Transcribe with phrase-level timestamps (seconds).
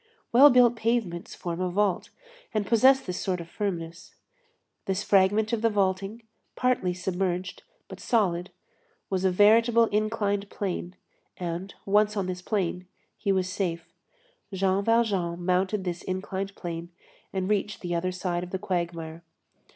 [0.31, 2.09] Well built pavements form a vault
[2.55, 4.15] and possess this sort of firmness.
[4.85, 6.23] This fragment of the vaulting,
[6.55, 8.49] partly submerged, but solid,
[9.11, 10.95] was a veritable inclined plane,
[11.37, 13.93] and, once on this plane, he was safe.
[14.51, 16.89] Jean Valjean mounted this inclined plane
[17.31, 19.21] and reached the other side of the quagmire.